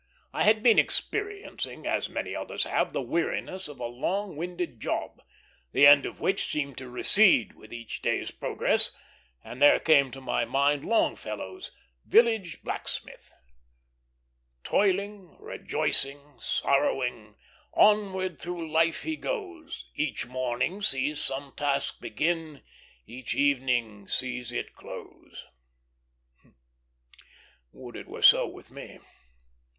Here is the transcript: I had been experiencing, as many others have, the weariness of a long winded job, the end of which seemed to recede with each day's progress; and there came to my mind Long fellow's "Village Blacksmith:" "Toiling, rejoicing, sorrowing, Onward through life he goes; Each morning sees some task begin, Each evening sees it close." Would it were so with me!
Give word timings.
I 0.33 0.45
had 0.45 0.63
been 0.63 0.79
experiencing, 0.79 1.85
as 1.85 2.09
many 2.09 2.35
others 2.35 2.63
have, 2.63 2.91
the 2.91 3.03
weariness 3.03 3.67
of 3.67 3.79
a 3.79 3.85
long 3.85 4.35
winded 4.35 4.79
job, 4.79 5.21
the 5.73 5.85
end 5.85 6.07
of 6.07 6.19
which 6.19 6.51
seemed 6.51 6.79
to 6.79 6.89
recede 6.89 7.53
with 7.53 7.71
each 7.71 8.01
day's 8.01 8.31
progress; 8.31 8.91
and 9.43 9.61
there 9.61 9.77
came 9.79 10.09
to 10.09 10.19
my 10.19 10.43
mind 10.43 10.83
Long 10.85 11.15
fellow's 11.15 11.71
"Village 12.03 12.63
Blacksmith:" 12.63 13.31
"Toiling, 14.63 15.37
rejoicing, 15.37 16.39
sorrowing, 16.39 17.35
Onward 17.75 18.41
through 18.41 18.71
life 18.71 19.03
he 19.03 19.15
goes; 19.15 19.85
Each 19.93 20.25
morning 20.25 20.81
sees 20.81 21.21
some 21.21 21.53
task 21.55 22.01
begin, 22.01 22.63
Each 23.05 23.35
evening 23.35 24.07
sees 24.07 24.51
it 24.51 24.73
close." 24.73 25.45
Would 27.71 27.95
it 27.95 28.07
were 28.07 28.23
so 28.23 28.47
with 28.47 28.71
me! 28.71 28.97